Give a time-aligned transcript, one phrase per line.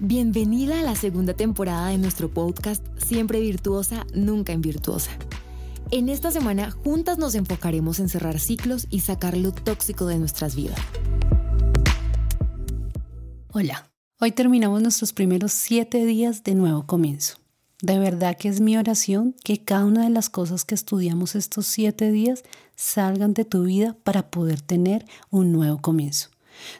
[0.00, 5.10] Bienvenida a la segunda temporada de nuestro podcast Siempre Virtuosa, Nunca Invirtuosa.
[5.90, 10.54] En esta semana juntas nos enfocaremos en cerrar ciclos y sacar lo tóxico de nuestras
[10.54, 10.78] vidas.
[13.50, 13.90] Hola,
[14.20, 17.38] hoy terminamos nuestros primeros siete días de nuevo comienzo.
[17.82, 21.66] De verdad que es mi oración que cada una de las cosas que estudiamos estos
[21.66, 22.44] siete días
[22.76, 26.28] salgan de tu vida para poder tener un nuevo comienzo.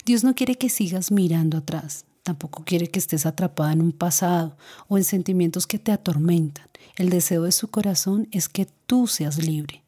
[0.04, 4.54] Dios no quiere que sigas mirando atrás, Tampoco quiere que estés atrapada en un pasado
[4.86, 6.66] o en sentimientos que te atormentan.
[6.96, 9.82] El deseo de su corazón es que tú seas libre.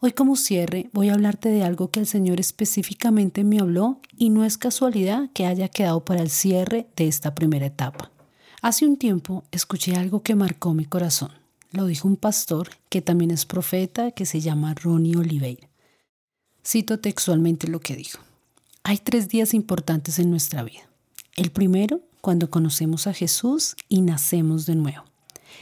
[0.00, 4.30] Hoy como cierre voy a hablarte de algo que el Señor específicamente me habló y
[4.30, 8.10] no es casualidad que haya quedado para el cierre de esta primera etapa.
[8.62, 11.32] Hace un tiempo escuché algo que marcó mi corazón.
[11.70, 15.68] Lo dijo un pastor que también es profeta que se llama Ronnie Oliveira.
[16.66, 18.20] Cito textualmente lo que dijo.
[18.84, 20.88] Hay tres días importantes en nuestra vida.
[21.36, 25.04] El primero, cuando conocemos a Jesús y nacemos de nuevo.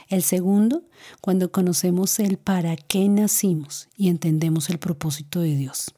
[0.08, 0.84] El segundo,
[1.22, 5.94] cuando conocemos el para qué nacimos y entendemos el propósito de Dios.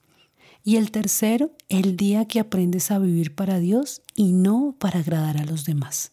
[0.63, 5.39] Y el tercero, el día que aprendes a vivir para Dios y no para agradar
[5.39, 6.13] a los demás.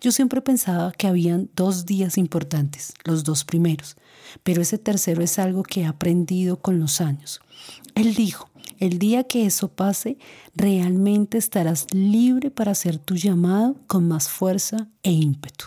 [0.00, 3.96] Yo siempre pensaba que habían dos días importantes, los dos primeros,
[4.42, 7.40] pero ese tercero es algo que he aprendido con los años.
[7.94, 8.49] Él dijo,
[8.80, 10.18] el día que eso pase,
[10.54, 15.66] realmente estarás libre para hacer tu llamado con más fuerza e ímpetu.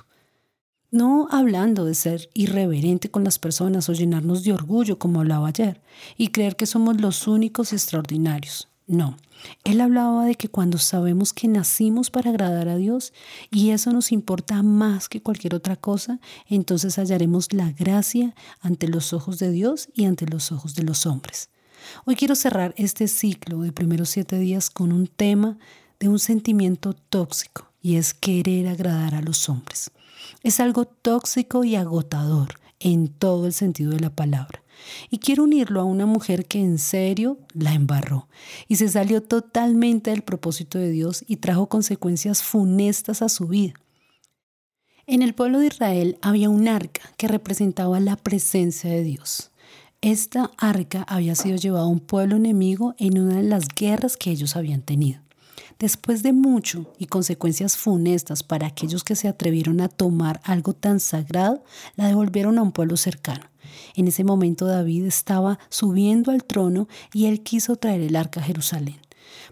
[0.91, 5.81] No hablando de ser irreverente con las personas o llenarnos de orgullo como hablaba ayer
[6.17, 8.67] y creer que somos los únicos extraordinarios.
[8.85, 9.15] No,
[9.63, 13.13] él hablaba de que cuando sabemos que nacimos para agradar a Dios
[13.49, 19.13] y eso nos importa más que cualquier otra cosa, entonces hallaremos la gracia ante los
[19.13, 21.49] ojos de Dios y ante los ojos de los hombres.
[22.05, 25.57] Hoy quiero cerrar este ciclo de primeros siete días con un tema
[25.99, 29.91] de un sentimiento tóxico y es querer agradar a los hombres.
[30.41, 34.61] Es algo tóxico y agotador en todo el sentido de la palabra.
[35.09, 38.27] Y quiero unirlo a una mujer que en serio la embarró
[38.67, 43.73] y se salió totalmente del propósito de Dios y trajo consecuencias funestas a su vida.
[45.05, 49.51] En el pueblo de Israel había un arca que representaba la presencia de Dios.
[50.03, 54.31] Esta arca había sido llevada a un pueblo enemigo en una de las guerras que
[54.31, 55.21] ellos habían tenido.
[55.79, 60.99] Después de mucho y consecuencias funestas para aquellos que se atrevieron a tomar algo tan
[60.99, 61.63] sagrado,
[61.95, 63.45] la devolvieron a un pueblo cercano.
[63.95, 68.43] En ese momento David estaba subiendo al trono y él quiso traer el arca a
[68.43, 68.99] Jerusalén.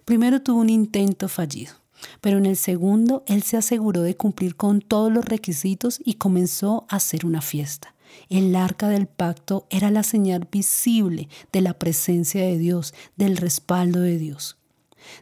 [0.03, 1.75] Primero tuvo un intento fallido,
[2.19, 6.85] pero en el segundo él se aseguró de cumplir con todos los requisitos y comenzó
[6.89, 7.95] a hacer una fiesta.
[8.29, 14.01] El arca del pacto era la señal visible de la presencia de Dios, del respaldo
[14.01, 14.57] de Dios.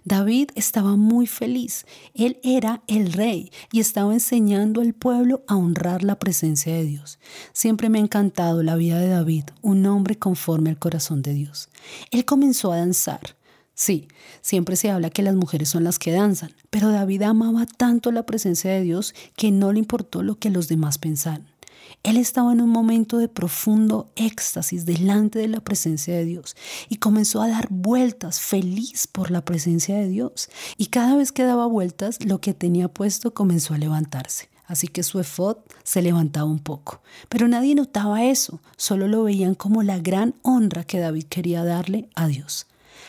[0.04, 1.86] David estaba muy feliz.
[2.14, 7.20] Él era el rey y estaba enseñando al pueblo a honrar la presencia de Dios.
[7.54, 11.70] Siempre me ha encantado la vida de David, un hombre conforme al corazón de Dios.
[12.12, 13.36] Él comenzó a danzar.
[13.74, 14.10] Sí,
[14.42, 18.26] siempre se habla que las mujeres son las que danzan, pero David amaba tanto la
[18.26, 21.48] presencia de Dios que no le importó lo que los demás pensaran.
[22.04, 26.56] Él estaba en un momento de profundo éxtasis delante de la presencia de Dios
[26.88, 30.50] y comenzó a dar vueltas feliz por la presencia de Dios.
[30.78, 34.50] Y cada vez que daba vueltas, lo que tenía puesto comenzó a levantarse.
[34.66, 37.02] Así que su efod se levantaba un poco.
[37.28, 42.08] Pero nadie notaba eso, solo lo veían como la gran honra que David quería darle
[42.16, 42.68] a Dios.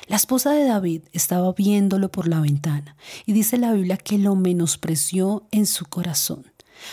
[0.09, 4.35] La esposa de David estaba viéndolo por la ventana y dice la Biblia que lo
[4.35, 6.47] menospreció en su corazón.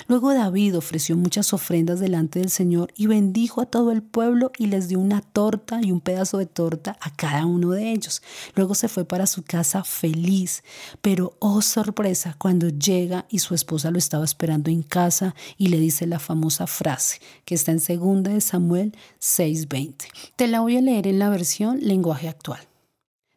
[0.08, 4.68] Luego David ofreció muchas ofrendas delante del Señor y bendijo a todo el pueblo y
[4.68, 8.22] les dio una torta y un pedazo de torta a cada uno de ellos.
[8.56, 10.64] Luego se fue para su casa feliz,
[11.02, 15.80] pero oh sorpresa cuando llega y su esposa lo estaba esperando en casa y le
[15.80, 20.08] dice la famosa frase que está en 2 de Samuel 6:20.
[20.36, 22.62] Te la voy a leer en la versión lenguaje actual.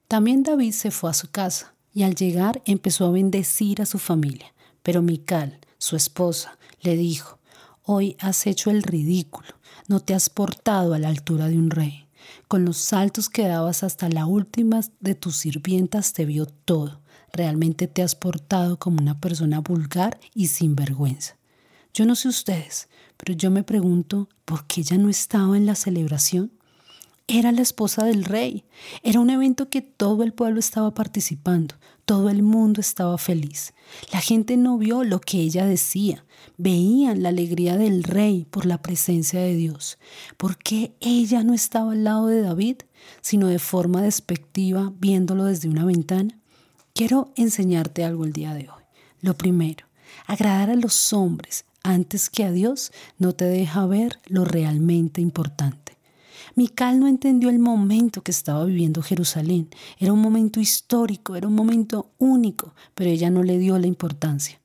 [0.09, 3.99] También David se fue a su casa y al llegar empezó a bendecir a su
[3.99, 4.53] familia,
[4.83, 7.39] pero Mical su esposa, le dijo,
[7.83, 9.49] Hoy has hecho el ridículo,
[9.89, 12.07] no te has portado a la altura de un rey.
[12.47, 17.01] Con los saltos que dabas hasta la última de tus sirvientas te vio todo.
[17.33, 21.37] Realmente te has portado como una persona vulgar y sin vergüenza.
[21.95, 25.75] Yo no sé ustedes, pero yo me pregunto por qué ella no estaba en la
[25.75, 26.53] celebración.
[27.27, 28.65] Era la esposa del rey.
[29.03, 31.77] Era un evento que todo el pueblo estaba participando.
[32.11, 33.73] Todo el mundo estaba feliz.
[34.13, 36.25] La gente no vio lo que ella decía.
[36.57, 39.97] Veían la alegría del rey por la presencia de Dios.
[40.37, 42.79] ¿Por qué ella no estaba al lado de David,
[43.21, 46.37] sino de forma despectiva viéndolo desde una ventana?
[46.95, 48.83] Quiero enseñarte algo el día de hoy.
[49.21, 49.87] Lo primero,
[50.27, 55.90] agradar a los hombres antes que a Dios no te deja ver lo realmente importante.
[56.55, 59.69] Mical no entendió el momento que estaba viviendo Jerusalén.
[59.99, 64.61] Era un momento histórico, era un momento único, pero ella no le dio la importancia.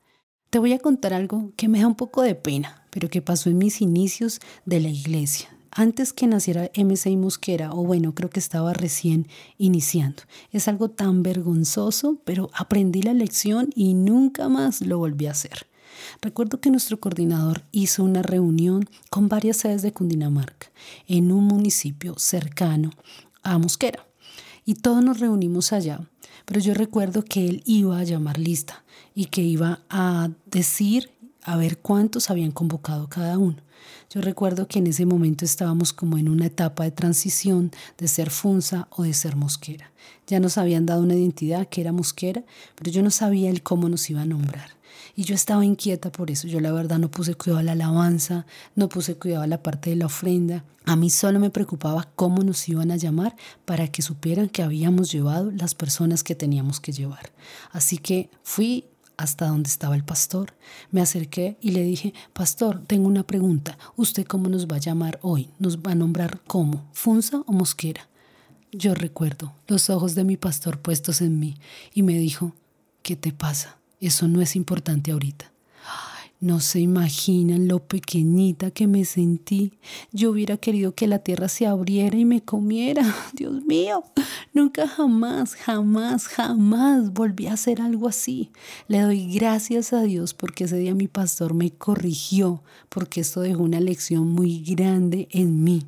[0.50, 3.50] Te voy a contar algo que me da un poco de pena, pero que pasó
[3.50, 5.50] en mis inicios de la iglesia.
[5.78, 9.28] Antes que naciera MC Mosquera, o bueno, creo que estaba recién
[9.58, 10.24] iniciando.
[10.52, 15.68] Es algo tan vergonzoso, pero aprendí la lección y nunca más lo volví a hacer.
[16.22, 20.72] Recuerdo que nuestro coordinador hizo una reunión con varias sedes de Cundinamarca
[21.08, 22.92] en un municipio cercano
[23.44, 24.06] a Mosquera
[24.66, 26.00] y todos nos reunimos allá.
[26.46, 31.12] Pero yo recuerdo que él iba a llamar lista y que iba a decir
[31.44, 33.58] a ver cuántos habían convocado cada uno.
[34.10, 38.30] Yo recuerdo que en ese momento estábamos como en una etapa de transición de ser
[38.30, 39.92] Funza o de ser Mosquera.
[40.28, 42.44] Ya nos habían dado una identidad que era Mosquera,
[42.76, 44.75] pero yo no sabía el cómo nos iba a nombrar.
[45.16, 46.48] Y yo estaba inquieta por eso.
[46.48, 48.46] Yo la verdad no puse cuidado a la alabanza,
[48.76, 50.64] no puse cuidado a la parte de la ofrenda.
[50.86, 55.12] A mí solo me preocupaba cómo nos iban a llamar para que supieran que habíamos
[55.12, 57.32] llevado las personas que teníamos que llevar.
[57.72, 58.86] Así que fui
[59.18, 60.54] hasta donde estaba el pastor.
[60.92, 63.78] Me acerqué y le dije, Pastor, tengo una pregunta.
[63.96, 65.50] ¿Usted cómo nos va a llamar hoy?
[65.60, 66.86] ¿Nos va a nombrar cómo?
[66.92, 68.08] ¿Funza o Mosquera?
[68.72, 71.56] Yo recuerdo los ojos de mi pastor puestos en mí
[71.94, 72.54] y me dijo,
[73.04, 73.78] ¿qué te pasa?
[74.06, 75.52] Eso no es importante ahorita.
[76.40, 79.74] No se imaginan lo pequeñita que me sentí.
[80.12, 83.16] Yo hubiera querido que la tierra se abriera y me comiera.
[83.34, 84.04] Dios mío,
[84.54, 88.52] nunca jamás, jamás, jamás volví a hacer algo así.
[88.88, 93.64] Le doy gracias a Dios porque ese día mi pastor me corrigió, porque esto dejó
[93.64, 95.88] una lección muy grande en mí.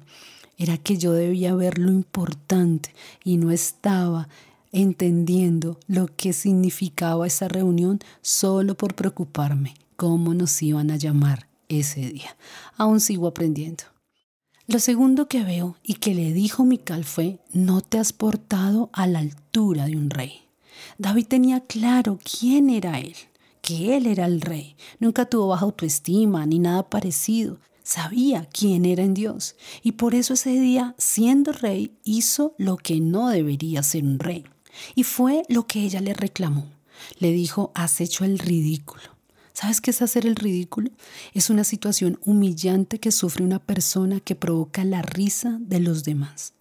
[0.57, 4.27] Era que yo debía ver lo importante y no estaba
[4.71, 12.01] entendiendo lo que significaba esa reunión solo por preocuparme cómo nos iban a llamar ese
[12.01, 12.37] día.
[12.77, 13.83] Aún sigo aprendiendo.
[14.67, 19.07] Lo segundo que veo y que le dijo Mical fue, no te has portado a
[19.07, 20.41] la altura de un rey.
[20.97, 23.15] David tenía claro quién era él,
[23.61, 24.75] que él era el rey.
[24.99, 27.59] Nunca tuvo baja autoestima ni nada parecido.
[27.81, 32.99] Sabía quién era en Dios y por eso ese día, siendo rey, hizo lo que
[32.99, 34.43] no debería ser un rey.
[34.95, 36.65] Y fue lo que ella le reclamó.
[37.19, 39.03] Le dijo, has hecho el ridículo.
[39.53, 40.91] ¿Sabes qué es hacer el ridículo?
[41.33, 46.53] Es una situación humillante que sufre una persona que provoca la risa de los demás.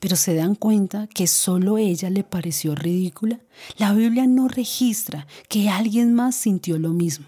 [0.00, 3.40] Pero se dan cuenta que solo ella le pareció ridícula.
[3.76, 7.26] La Biblia no registra que alguien más sintió lo mismo.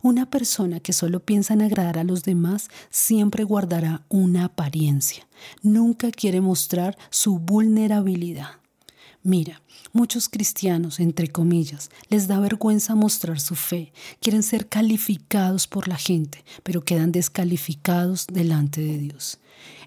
[0.00, 5.26] Una persona que solo piensa en agradar a los demás siempre guardará una apariencia.
[5.62, 8.52] Nunca quiere mostrar su vulnerabilidad.
[9.22, 9.60] Mira,
[9.92, 15.96] muchos cristianos, entre comillas, les da vergüenza mostrar su fe, quieren ser calificados por la
[15.96, 19.38] gente, pero quedan descalificados delante de Dios.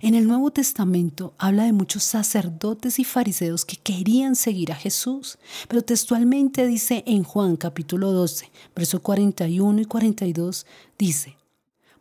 [0.01, 5.37] En el Nuevo Testamento habla de muchos sacerdotes y fariseos que querían seguir a Jesús,
[5.67, 10.65] pero textualmente dice en Juan capítulo 12, verso 41 y 42,
[10.97, 11.34] dice,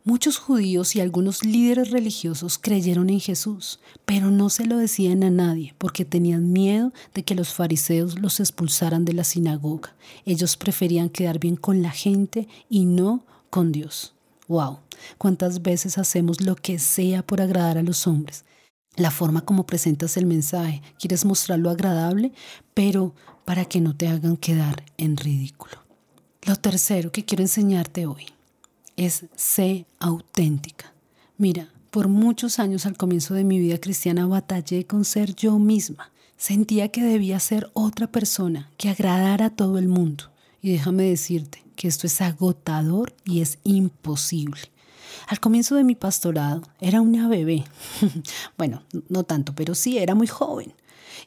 [0.07, 5.31] Muchos judíos y algunos líderes religiosos creyeron en Jesús, pero no se lo decían a
[5.31, 9.95] nadie porque tenían miedo de que los fariseos los expulsaran de la sinagoga.
[10.23, 14.13] Ellos preferían quedar bien con la gente y no con Dios.
[14.47, 14.77] ¡Wow!
[15.17, 18.45] ¿Cuántas veces hacemos lo que sea por agradar a los hombres?
[18.95, 22.31] La forma como presentas el mensaje, quieres mostrarlo agradable,
[22.75, 25.83] pero para que no te hagan quedar en ridículo.
[26.43, 28.34] Lo tercero que quiero enseñarte hoy
[28.97, 30.93] es sé auténtica.
[31.37, 36.11] Mira, por muchos años al comienzo de mi vida cristiana batallé con ser yo misma.
[36.37, 40.25] Sentía que debía ser otra persona que agradara a todo el mundo.
[40.61, 44.59] Y déjame decirte que esto es agotador y es imposible.
[45.27, 47.63] Al comienzo de mi pastorado era una bebé.
[48.57, 50.73] bueno, no tanto, pero sí era muy joven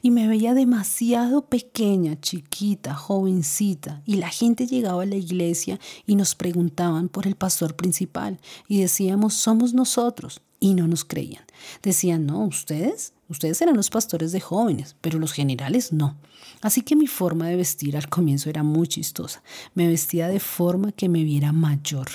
[0.01, 6.15] y me veía demasiado pequeña, chiquita, jovencita, y la gente llegaba a la iglesia y
[6.15, 11.43] nos preguntaban por el pastor principal y decíamos, somos nosotros, y no nos creían.
[11.81, 16.17] Decían, no, ustedes, ustedes eran los pastores de jóvenes, pero los generales no.
[16.61, 19.41] Así que mi forma de vestir al comienzo era muy chistosa.
[19.73, 22.07] Me vestía de forma que me viera mayor.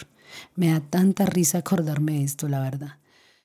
[0.55, 2.99] Me da tanta risa acordarme de esto, la verdad.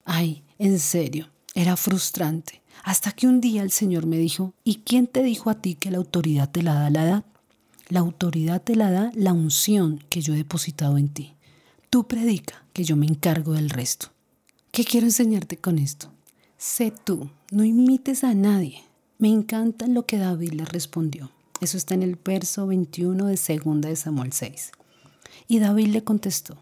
[0.04, 2.59] Ay, en serio, era frustrante.
[2.84, 5.92] Hasta que un día el Señor me dijo, ¿y quién te dijo a ti que
[5.92, 7.26] la autoridad te la da la edad?
[7.90, 11.34] La autoridad te la da la unción que yo he depositado en ti.
[11.90, 14.08] Tú predica, que yo me encargo del resto.
[14.72, 16.12] ¿Qué quiero enseñarte con esto?
[16.58, 18.84] Sé tú, no imites a nadie.
[19.18, 21.32] Me encanta lo que David le respondió.
[21.62, 24.72] Eso está en el verso 21 de 2 de Samuel 6.
[25.48, 26.58] Y David le contestó,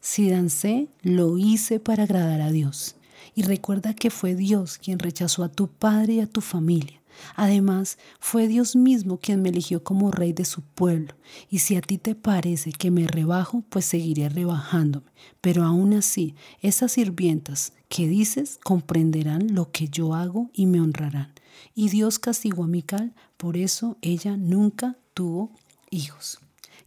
[0.00, 2.96] si dancé, lo hice para agradar a Dios.
[3.40, 7.00] Y recuerda que fue Dios quien rechazó a tu padre y a tu familia.
[7.36, 11.14] Además, fue Dios mismo quien me eligió como rey de su pueblo.
[11.48, 15.06] Y si a ti te parece que me rebajo, pues seguiré rebajándome.
[15.40, 21.32] Pero aún así, esas sirvientas que dices comprenderán lo que yo hago y me honrarán.
[21.74, 25.50] Y Dios castigó a Mical, por eso ella nunca tuvo
[25.88, 26.40] hijos.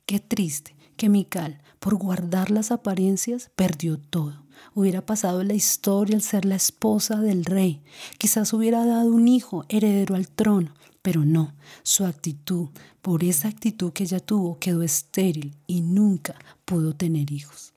[0.05, 4.42] Qué triste que Mical, por guardar las apariencias, perdió todo.
[4.75, 7.81] Hubiera pasado la historia al ser la esposa del rey.
[8.17, 11.53] Quizás hubiera dado un hijo heredero al trono, pero no,
[11.83, 12.69] su actitud,
[13.01, 17.73] por esa actitud que ella tuvo, quedó estéril y nunca pudo tener hijos.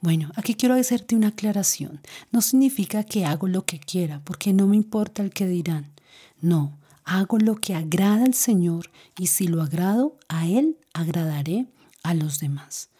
[0.00, 2.00] Bueno, aquí quiero hacerte una aclaración.
[2.30, 5.92] No significa que hago lo que quiera, porque no me importa el que dirán.
[6.40, 11.66] No, hago lo que agrada al Señor y si lo agrado a Él, agradaré
[12.02, 12.90] a los demás.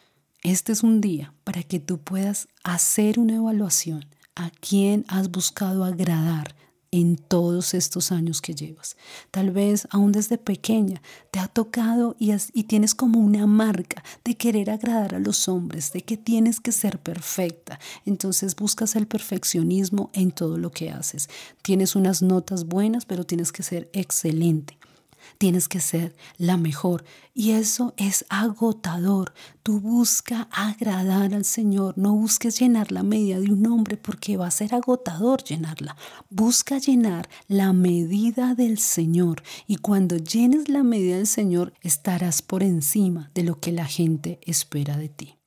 [0.45, 5.83] Este es un día para que tú puedas hacer una evaluación a quién has buscado
[5.83, 6.55] agradar
[6.91, 8.95] en todos estos años que llevas.
[9.31, 14.37] Tal vez aún desde pequeña te ha tocado y, y, tienes como una marca de
[14.37, 17.79] querer agradar a los hombres, de que tienes que ser perfecta.
[18.05, 21.27] Entonces buscas el perfeccionismo en todo lo que haces.
[21.63, 24.77] Tienes unas notas buenas, pero tienes que ser excelente.
[25.37, 27.03] Tienes que ser la mejor.
[27.33, 29.33] Y eso es agotador.
[29.63, 31.97] Tú busca agradar al Señor.
[31.97, 35.95] No busques llenar la medida de un hombre porque va a ser agotador llenarla.
[36.29, 39.43] Busca llenar la medida del Señor.
[39.67, 44.39] Y cuando llenes la medida del Señor, estarás por encima de lo que la gente
[44.43, 45.37] espera de ti.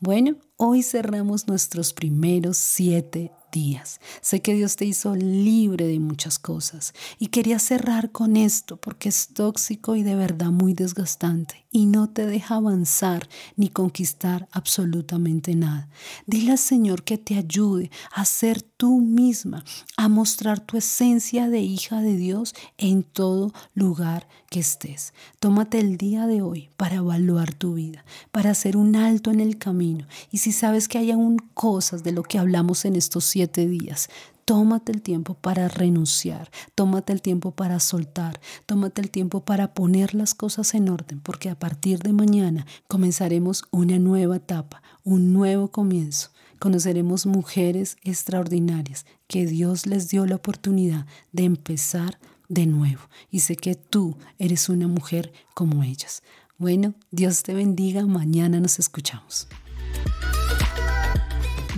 [0.00, 4.00] Bueno, hoy cerramos nuestros primeros siete días.
[4.20, 9.08] Sé que Dios te hizo libre de muchas cosas y quería cerrar con esto porque
[9.08, 15.54] es tóxico y de verdad muy desgastante y no te deja avanzar ni conquistar absolutamente
[15.54, 15.88] nada.
[16.26, 19.64] Dile al Señor que te ayude a ser tú misma,
[19.96, 25.12] a mostrar tu esencia de hija de Dios en todo lugar que estés.
[25.40, 29.58] Tómate el día de hoy para evaluar tu vida, para hacer un alto en el
[29.58, 30.06] camino.
[30.30, 34.08] Y si sabes que hay aún cosas de lo que hablamos en estos siete días,
[34.48, 40.14] Tómate el tiempo para renunciar, tómate el tiempo para soltar, tómate el tiempo para poner
[40.14, 45.68] las cosas en orden, porque a partir de mañana comenzaremos una nueva etapa, un nuevo
[45.68, 46.30] comienzo.
[46.58, 53.02] Conoceremos mujeres extraordinarias que Dios les dio la oportunidad de empezar de nuevo.
[53.30, 56.22] Y sé que tú eres una mujer como ellas.
[56.56, 58.06] Bueno, Dios te bendiga.
[58.06, 59.46] Mañana nos escuchamos.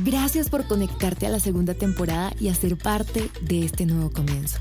[0.02, 4.58] Gracias por conectarte a la segunda temporada y a ser parte de este nuevo comienzo.